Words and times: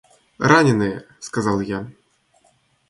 —Раненые,— 0.49 1.03
сказал 1.27 1.59
я. 1.61 1.85